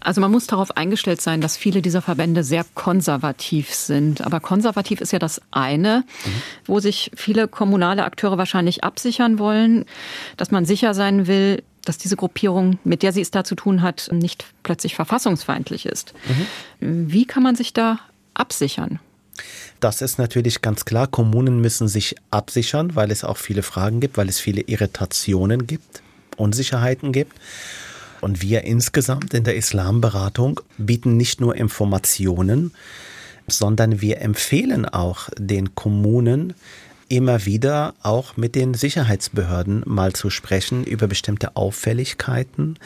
[0.00, 4.20] Also man muss darauf eingestellt sein, dass viele dieser Verbände sehr konservativ sind.
[4.20, 6.30] Aber konservativ ist ja das eine, mhm.
[6.66, 9.86] wo sich viele kommunale Akteure wahrscheinlich absichern wollen,
[10.36, 13.82] dass man sicher sein will, dass diese Gruppierung, mit der sie es da zu tun
[13.82, 16.14] hat, nicht plötzlich verfassungsfeindlich ist.
[16.80, 17.10] Mhm.
[17.10, 18.00] Wie kann man sich da
[18.34, 19.00] absichern?
[19.80, 21.06] Das ist natürlich ganz klar.
[21.06, 26.02] Kommunen müssen sich absichern, weil es auch viele Fragen gibt, weil es viele Irritationen gibt,
[26.36, 27.32] Unsicherheiten gibt.
[28.20, 32.72] Und wir insgesamt in der Islamberatung bieten nicht nur Informationen,
[33.46, 36.54] sondern wir empfehlen auch den Kommunen,
[37.08, 42.78] immer wieder auch mit den Sicherheitsbehörden mal zu sprechen über bestimmte Auffälligkeiten.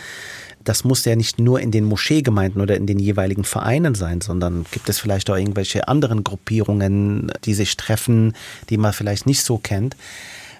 [0.64, 4.66] Das muss ja nicht nur in den Moscheegemeinden oder in den jeweiligen Vereinen sein, sondern
[4.70, 8.34] gibt es vielleicht auch irgendwelche anderen Gruppierungen, die sich treffen,
[8.68, 9.96] die man vielleicht nicht so kennt.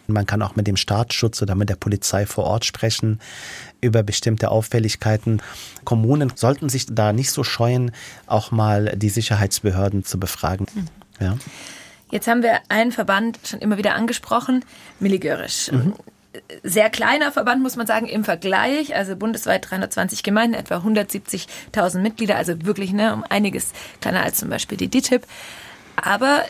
[0.06, 3.20] Man kann auch mit dem Staatsschutz oder mit der Polizei vor Ort sprechen
[3.82, 5.42] über bestimmte Auffälligkeiten.
[5.84, 7.90] Kommunen sollten sich da nicht so scheuen,
[8.26, 10.66] auch mal die Sicherheitsbehörden zu befragen.
[11.20, 11.36] Ja.
[12.10, 14.64] Jetzt haben wir einen Verband schon immer wieder angesprochen,
[15.00, 15.70] Milligörisch.
[15.70, 15.94] Mhm.
[16.62, 18.94] Sehr kleiner Verband, muss man sagen, im Vergleich.
[18.94, 24.48] Also bundesweit 320 Gemeinden, etwa 170.000 Mitglieder, also wirklich ne, um einiges kleiner als zum
[24.48, 25.24] Beispiel die DITIB.
[25.96, 26.44] Aber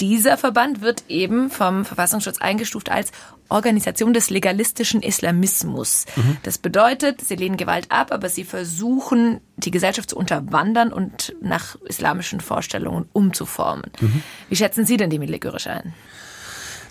[0.00, 3.12] dieser Verband wird eben vom Verfassungsschutz eingestuft als
[3.52, 6.06] Organisation des legalistischen Islamismus.
[6.16, 6.36] Mhm.
[6.42, 11.76] Das bedeutet, sie lehnen Gewalt ab, aber sie versuchen, die Gesellschaft zu unterwandern und nach
[11.86, 13.90] islamischen Vorstellungen umzuformen.
[14.00, 14.22] Mhm.
[14.48, 15.94] Wie schätzen Sie denn die Miligörisch ein?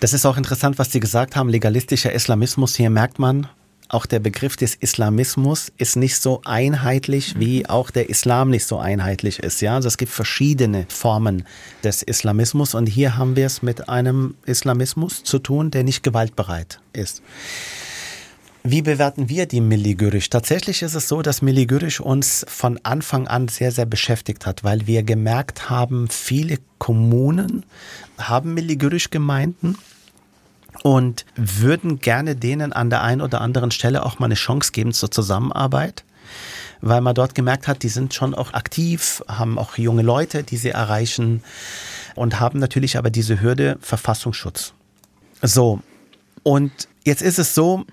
[0.00, 1.48] Das ist auch interessant, was Sie gesagt haben.
[1.48, 3.46] Legalistischer Islamismus, hier merkt man,
[3.92, 8.78] auch der Begriff des Islamismus ist nicht so einheitlich, wie auch der Islam nicht so
[8.78, 9.60] einheitlich ist.
[9.60, 11.44] Ja, also es gibt verschiedene Formen
[11.84, 16.80] des Islamismus und hier haben wir es mit einem Islamismus zu tun, der nicht gewaltbereit
[16.94, 17.22] ist.
[18.64, 20.30] Wie bewerten wir die Milligürisch?
[20.30, 24.86] Tatsächlich ist es so, dass Milligürisch uns von Anfang an sehr, sehr beschäftigt hat, weil
[24.86, 27.66] wir gemerkt haben, viele Kommunen
[28.16, 29.76] haben Milligürisch Gemeinden
[30.82, 34.92] und würden gerne denen an der einen oder anderen Stelle auch mal eine Chance geben
[34.92, 36.04] zur Zusammenarbeit,
[36.80, 40.56] weil man dort gemerkt hat, die sind schon auch aktiv, haben auch junge Leute, die
[40.56, 41.42] sie erreichen
[42.14, 44.72] und haben natürlich aber diese Hürde Verfassungsschutz.
[45.42, 45.80] So,
[46.42, 46.72] und
[47.04, 47.84] jetzt ist es so,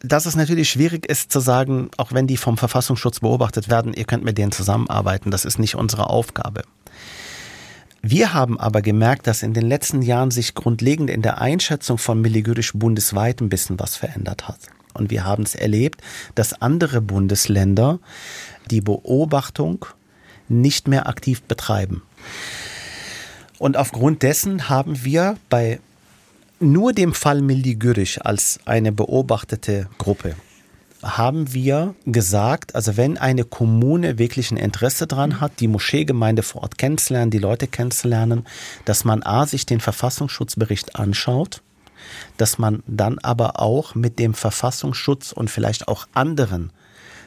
[0.00, 4.04] dass es natürlich schwierig ist zu sagen, auch wenn die vom Verfassungsschutz beobachtet werden, ihr
[4.04, 6.62] könnt mit denen zusammenarbeiten, das ist nicht unsere Aufgabe.
[8.02, 12.20] Wir haben aber gemerkt, dass in den letzten Jahren sich grundlegend in der Einschätzung von
[12.20, 14.60] Miligürisch bundesweit ein bisschen was verändert hat.
[14.94, 16.00] Und wir haben es erlebt,
[16.34, 17.98] dass andere Bundesländer
[18.70, 19.86] die Beobachtung
[20.48, 22.02] nicht mehr aktiv betreiben.
[23.58, 25.80] Und aufgrund dessen haben wir bei
[26.60, 30.34] nur dem Fall Mildigürisch als eine beobachtete Gruppe
[31.02, 36.62] haben wir gesagt, also wenn eine Kommune wirklich ein Interesse daran hat, die Moscheegemeinde vor
[36.62, 38.46] Ort kennenzulernen, die Leute kennenzulernen,
[38.84, 41.62] dass man A, sich den Verfassungsschutzbericht anschaut,
[42.36, 46.72] dass man dann aber auch mit dem Verfassungsschutz und vielleicht auch anderen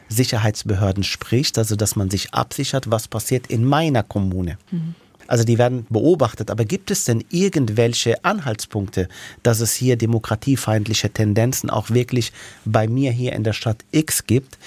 [0.08, 4.58] Sicherheitsbehörden spricht, also dass man sich absichert, was passiert in meiner Kommune.
[4.70, 4.94] Mhm.
[5.32, 6.50] Also die werden beobachtet.
[6.50, 9.08] Aber gibt es denn irgendwelche Anhaltspunkte,
[9.42, 12.34] dass es hier demokratiefeindliche Tendenzen auch wirklich
[12.66, 14.58] bei mir hier in der Stadt X gibt?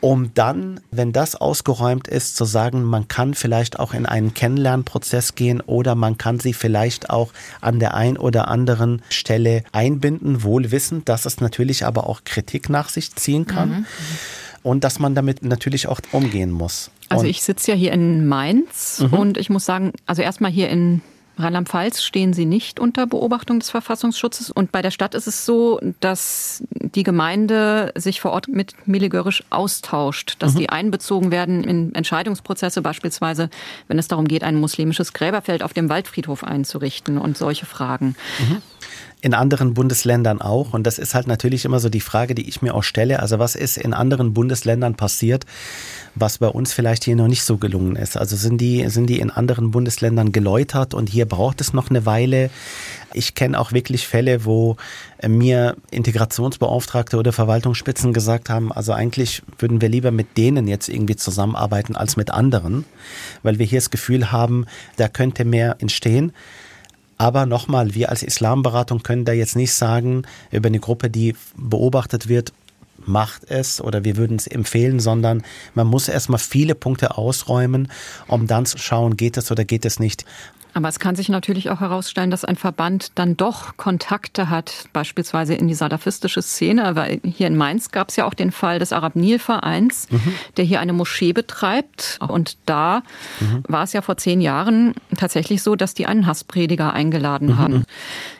[0.00, 5.34] um dann, wenn das ausgeräumt ist, zu sagen, man kann vielleicht auch in einen Kennenlernprozess
[5.34, 10.70] gehen oder man kann sie vielleicht auch an der ein oder anderen Stelle einbinden, wohl
[10.70, 13.70] wissend, dass es natürlich aber auch Kritik nach sich ziehen kann.
[13.70, 13.86] Mhm
[14.66, 16.90] und dass man damit natürlich auch umgehen muss.
[17.08, 19.16] Also ich sitze ja hier in Mainz mhm.
[19.16, 21.02] und ich muss sagen, also erstmal hier in
[21.38, 24.50] Rheinland-Pfalz stehen sie nicht unter Beobachtung des Verfassungsschutzes.
[24.50, 29.44] Und bei der Stadt ist es so, dass die Gemeinde sich vor Ort mit Miligörisch
[29.50, 30.58] austauscht, dass mhm.
[30.58, 33.50] die einbezogen werden in Entscheidungsprozesse, beispielsweise,
[33.86, 38.16] wenn es darum geht, ein muslimisches Gräberfeld auf dem Waldfriedhof einzurichten und solche Fragen.
[38.40, 38.62] Mhm
[39.22, 40.74] in anderen Bundesländern auch.
[40.74, 43.20] Und das ist halt natürlich immer so die Frage, die ich mir auch stelle.
[43.20, 45.46] Also was ist in anderen Bundesländern passiert,
[46.14, 48.16] was bei uns vielleicht hier noch nicht so gelungen ist?
[48.16, 52.04] Also sind die, sind die in anderen Bundesländern geläutert und hier braucht es noch eine
[52.04, 52.50] Weile?
[53.14, 54.76] Ich kenne auch wirklich Fälle, wo
[55.26, 61.16] mir Integrationsbeauftragte oder Verwaltungsspitzen gesagt haben, also eigentlich würden wir lieber mit denen jetzt irgendwie
[61.16, 62.84] zusammenarbeiten als mit anderen,
[63.42, 66.32] weil wir hier das Gefühl haben, da könnte mehr entstehen.
[67.18, 72.28] Aber nochmal, wir als Islamberatung können da jetzt nicht sagen, über eine Gruppe, die beobachtet
[72.28, 72.52] wird,
[73.04, 75.42] macht es oder wir würden es empfehlen, sondern
[75.74, 77.90] man muss erstmal viele Punkte ausräumen,
[78.26, 80.24] um dann zu schauen, geht es oder geht es nicht.
[80.76, 85.54] Aber es kann sich natürlich auch herausstellen, dass ein Verband dann doch Kontakte hat, beispielsweise
[85.54, 88.92] in die salafistische Szene, weil hier in Mainz gab es ja auch den Fall des
[88.92, 90.34] Arab-Nil-Vereins, mhm.
[90.58, 92.18] der hier eine Moschee betreibt.
[92.28, 93.02] Und da
[93.40, 93.64] mhm.
[93.66, 97.58] war es ja vor zehn Jahren tatsächlich so, dass die einen Hassprediger eingeladen mhm.
[97.58, 97.84] haben.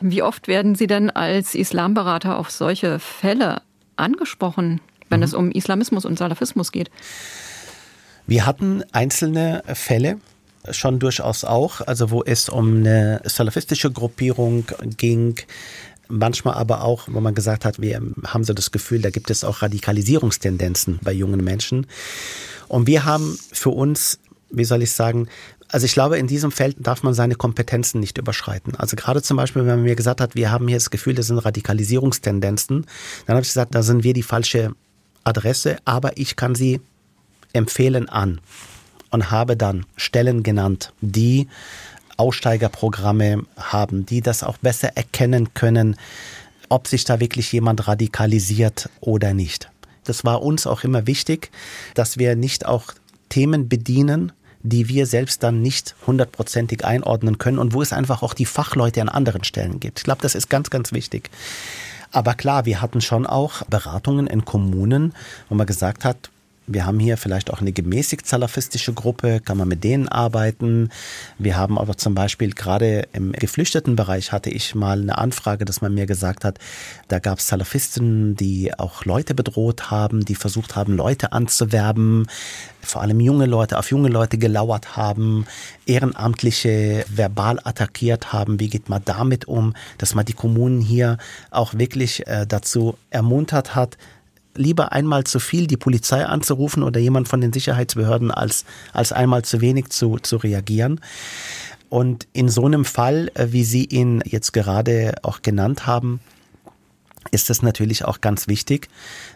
[0.02, 3.62] Wie oft werden Sie denn als Islamberater auf solche Fälle
[3.96, 5.38] angesprochen, wenn es mhm.
[5.38, 6.90] um Islamismus und Salafismus geht?
[8.26, 10.18] Wir hatten einzelne Fälle,
[10.70, 14.64] schon durchaus auch, also wo es um eine salafistische Gruppierung
[14.96, 15.36] ging,
[16.08, 19.44] manchmal aber auch, wo man gesagt hat, wir haben so das Gefühl, da gibt es
[19.44, 21.86] auch Radikalisierungstendenzen bei jungen Menschen.
[22.68, 24.18] Und wir haben für uns,
[24.50, 25.28] wie soll ich sagen,
[25.68, 28.76] also ich glaube, in diesem Feld darf man seine Kompetenzen nicht überschreiten.
[28.76, 31.26] Also gerade zum Beispiel, wenn man mir gesagt hat, wir haben hier das Gefühl, das
[31.26, 32.86] sind Radikalisierungstendenzen,
[33.26, 34.72] dann habe ich gesagt, da sind wir die falsche
[35.24, 36.80] Adresse, aber ich kann sie
[37.52, 38.40] empfehlen an
[39.10, 41.48] und habe dann Stellen genannt, die
[42.16, 45.96] Aussteigerprogramme haben, die das auch besser erkennen können,
[46.68, 49.70] ob sich da wirklich jemand radikalisiert oder nicht.
[50.04, 51.50] Das war uns auch immer wichtig,
[51.94, 52.92] dass wir nicht auch
[53.28, 58.34] Themen bedienen, die wir selbst dann nicht hundertprozentig einordnen können und wo es einfach auch
[58.34, 60.00] die Fachleute an anderen Stellen gibt.
[60.00, 61.30] Ich glaube, das ist ganz, ganz wichtig.
[62.12, 65.12] Aber klar, wir hatten schon auch Beratungen in Kommunen,
[65.48, 66.30] wo man gesagt hat,
[66.66, 70.90] wir haben hier vielleicht auch eine gemäßigt salafistische Gruppe, kann man mit denen arbeiten.
[71.38, 75.80] Wir haben aber zum Beispiel gerade im geflüchteten Bereich hatte ich mal eine Anfrage, dass
[75.80, 76.58] man mir gesagt hat,
[77.08, 82.26] da gab es Salafisten, die auch Leute bedroht haben, die versucht haben, Leute anzuwerben,
[82.80, 85.46] vor allem junge Leute, auf junge Leute gelauert haben,
[85.86, 88.60] Ehrenamtliche verbal attackiert haben.
[88.60, 91.18] Wie geht man damit um, dass man die Kommunen hier
[91.50, 93.98] auch wirklich äh, dazu ermuntert hat,
[94.56, 99.42] lieber einmal zu viel die Polizei anzurufen oder jemand von den Sicherheitsbehörden als, als einmal
[99.42, 101.00] zu wenig zu, zu reagieren.
[101.88, 106.20] Und in so einem Fall, äh, wie Sie ihn jetzt gerade auch genannt haben,
[107.30, 108.88] ist es natürlich auch ganz wichtig,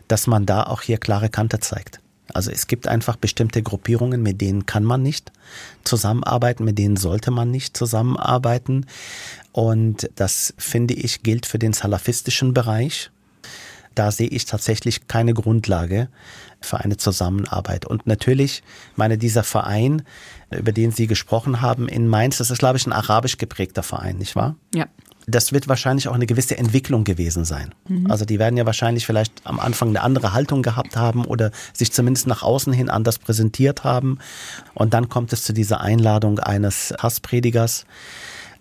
[0.08, 2.00] dass man da auch hier klare Kante zeigt.
[2.32, 5.32] Also es gibt einfach bestimmte Gruppierungen, mit denen kann man nicht
[5.84, 8.86] zusammenarbeiten, mit denen sollte man nicht zusammenarbeiten.
[9.52, 13.10] Und das finde ich gilt für den salafistischen Bereich
[13.94, 16.08] da sehe ich tatsächlich keine Grundlage
[16.60, 17.86] für eine Zusammenarbeit.
[17.86, 18.62] Und natürlich,
[18.96, 20.02] meine, dieser Verein,
[20.50, 24.18] über den Sie gesprochen haben in Mainz, das ist, glaube ich, ein arabisch geprägter Verein,
[24.18, 24.56] nicht wahr?
[24.74, 24.86] Ja.
[25.26, 27.74] Das wird wahrscheinlich auch eine gewisse Entwicklung gewesen sein.
[27.88, 28.10] Mhm.
[28.10, 31.92] Also die werden ja wahrscheinlich vielleicht am Anfang eine andere Haltung gehabt haben oder sich
[31.92, 34.18] zumindest nach außen hin anders präsentiert haben.
[34.74, 37.84] Und dann kommt es zu dieser Einladung eines Hasspredigers.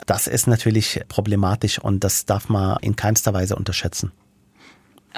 [0.06, 4.12] Das ist natürlich problematisch und das darf man in keinster Weise unterschätzen.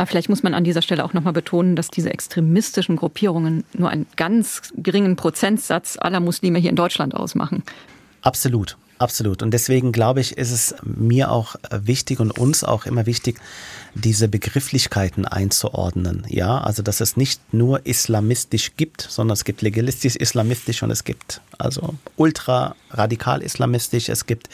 [0.01, 3.91] Aber vielleicht muss man an dieser Stelle auch nochmal betonen, dass diese extremistischen Gruppierungen nur
[3.91, 7.61] einen ganz geringen Prozentsatz aller Muslime hier in Deutschland ausmachen.
[8.23, 8.77] Absolut.
[9.01, 9.41] Absolut.
[9.41, 13.39] Und deswegen glaube ich, ist es mir auch wichtig und uns auch immer wichtig,
[13.95, 16.23] diese Begrifflichkeiten einzuordnen.
[16.29, 21.03] Ja, also dass es nicht nur islamistisch gibt, sondern es gibt legalistisch islamistisch und es
[21.03, 24.49] gibt also ultra radikal islamistisch, es gibt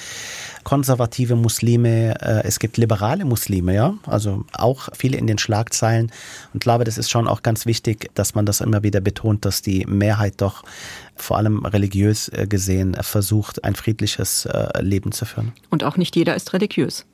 [0.64, 6.08] konservative Muslime, äh, es gibt liberale Muslime, ja, also auch viele in den Schlagzeilen.
[6.54, 9.44] Und ich glaube, das ist schon auch ganz wichtig, dass man das immer wieder betont,
[9.44, 10.64] dass die Mehrheit doch
[11.18, 15.54] vor allem religiös äh, gesehen versucht, ein friedliches äh, Leben zu führen.
[15.70, 17.06] Und auch nicht jeder ist religiös.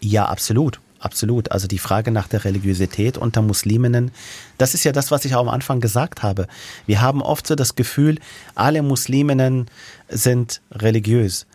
[0.00, 0.80] Ja, absolut.
[1.00, 1.52] Absolut.
[1.52, 4.10] Also die Frage nach der Religiosität unter Musliminnen,
[4.58, 6.48] das ist ja das, was ich auch am Anfang gesagt habe.
[6.86, 8.18] Wir haben oft so das Gefühl,
[8.54, 9.66] alle Musliminnen
[10.08, 11.46] sind religiös.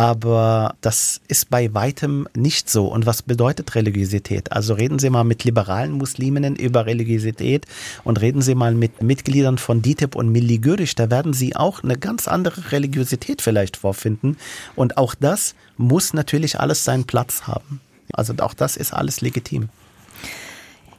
[0.00, 2.86] Aber das ist bei weitem nicht so.
[2.86, 4.50] Und was bedeutet Religiosität?
[4.50, 7.66] Also reden Sie mal mit liberalen Musliminnen über Religiosität
[8.02, 10.58] und reden Sie mal mit Mitgliedern von DITIB und Milli.
[10.96, 14.38] Da werden Sie auch eine ganz andere Religiosität vielleicht vorfinden.
[14.74, 17.82] Und auch das muss natürlich alles seinen Platz haben.
[18.14, 19.68] Also auch das ist alles legitim.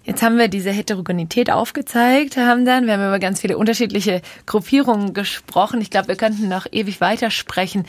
[0.04, 5.16] Jetzt haben wir diese Heterogenität aufgezeigt, haben dann, wir haben über ganz viele unterschiedliche Gruppierungen
[5.16, 5.82] gesprochen.
[5.82, 7.86] Ich glaube, wir könnten noch ewig weitersprechen.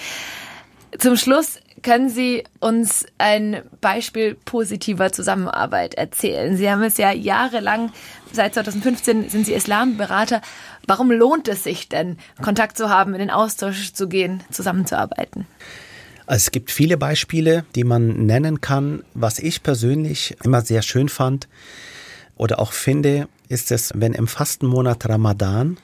[0.98, 6.56] Zum Schluss können Sie uns ein Beispiel positiver Zusammenarbeit erzählen?
[6.56, 7.92] Sie haben es ja jahrelang,
[8.32, 10.42] seit 2015 sind Sie Islamberater.
[10.86, 15.46] Warum lohnt es sich denn, Kontakt zu haben, in den Austausch zu gehen, zusammenzuarbeiten?
[16.26, 19.02] Also es gibt viele Beispiele, die man nennen kann.
[19.14, 21.48] Was ich persönlich immer sehr schön fand
[22.36, 25.78] oder auch finde, ist es, wenn im Fastenmonat Ramadan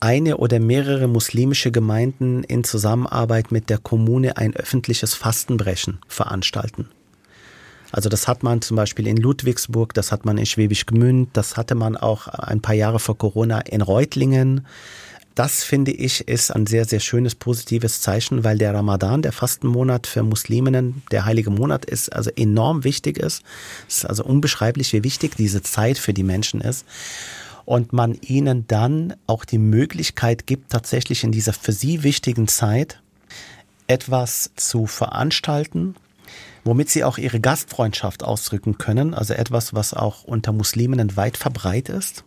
[0.00, 6.88] eine oder mehrere muslimische Gemeinden in Zusammenarbeit mit der Kommune ein öffentliches Fastenbrechen veranstalten.
[7.94, 11.56] Also das hat man zum Beispiel in Ludwigsburg, das hat man in Schwäbisch Gmünd, das
[11.56, 14.66] hatte man auch ein paar Jahre vor Corona in Reutlingen.
[15.36, 20.06] Das finde ich ist ein sehr, sehr schönes, positives Zeichen, weil der Ramadan, der Fastenmonat
[20.06, 23.42] für Musliminnen, der heilige Monat ist, also enorm wichtig ist.
[23.88, 26.84] Es ist also unbeschreiblich, wie wichtig diese Zeit für die Menschen ist
[27.64, 33.00] und man ihnen dann auch die Möglichkeit gibt, tatsächlich in dieser für sie wichtigen Zeit
[33.86, 35.94] etwas zu veranstalten,
[36.64, 41.96] womit sie auch ihre Gastfreundschaft ausdrücken können, also etwas, was auch unter Musliminnen weit verbreitet
[41.96, 42.24] ist.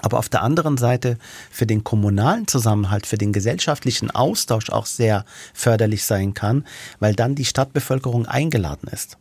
[0.00, 1.18] Aber auf der anderen Seite
[1.50, 6.64] für den kommunalen Zusammenhalt, für den gesellschaftlichen Austausch auch sehr förderlich sein kann,
[7.00, 9.18] weil dann die Stadtbevölkerung eingeladen ist.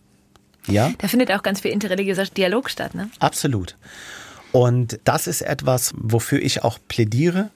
[0.67, 0.91] Ja?
[0.99, 3.09] Da findet auch ganz viel interreligiöser Dialog statt, ne?
[3.19, 3.75] Absolut.
[4.51, 7.49] Und das ist etwas, wofür ich auch plädiere.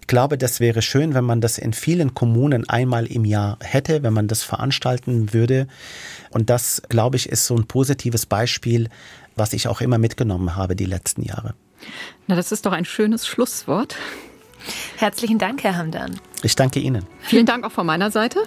[0.00, 4.02] Ich glaube, das wäre schön, wenn man das in vielen Kommunen einmal im Jahr hätte,
[4.02, 5.66] wenn man das veranstalten würde.
[6.30, 8.90] Und das, glaube ich, ist so ein positives Beispiel,
[9.34, 11.54] was ich auch immer mitgenommen habe die letzten Jahre.
[12.26, 13.96] Na, das ist doch ein schönes Schlusswort.
[14.96, 16.18] Herzlichen Dank, Herr Hamdan.
[16.42, 17.06] Ich danke Ihnen.
[17.20, 18.40] Vielen Dank auch von meiner Seite.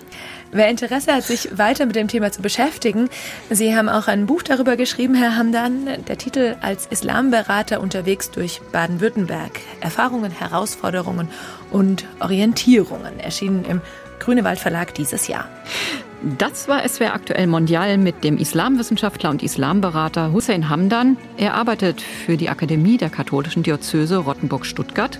[0.51, 3.09] Wer Interesse hat, sich weiter mit dem Thema zu beschäftigen,
[3.49, 5.87] Sie haben auch ein Buch darüber geschrieben, Herr Hamdan.
[6.07, 9.59] Der Titel als Islamberater unterwegs durch Baden-Württemberg.
[9.81, 11.27] Erfahrungen, Herausforderungen
[11.71, 13.19] und Orientierungen.
[13.19, 13.81] Erschienen im
[14.19, 15.47] Grünewald Verlag dieses Jahr.
[16.37, 21.17] Das war SWR aktuell Mondial mit dem Islamwissenschaftler und Islamberater Hussein Hamdan.
[21.37, 25.19] Er arbeitet für die Akademie der katholischen Diözese Rottenburg-Stuttgart.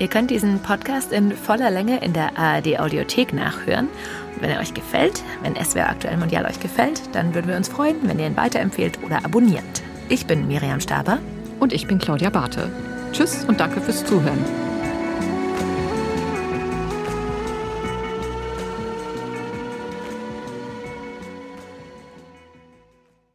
[0.00, 3.88] Ihr könnt diesen Podcast in voller Länge in der ARD Audiothek nachhören.
[4.34, 7.68] Und wenn er euch gefällt, wenn SWR aktuell Mondial euch gefällt, dann würden wir uns
[7.68, 9.82] freuen, wenn ihr ihn weiterempfehlt oder abonniert.
[10.08, 11.18] Ich bin Miriam Staber.
[11.58, 12.70] Und ich bin Claudia Barthe.
[13.10, 14.38] Tschüss und danke fürs Zuhören.